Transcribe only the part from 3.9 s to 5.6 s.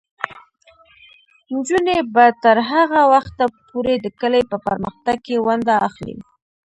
د کلي په پرمختګ کې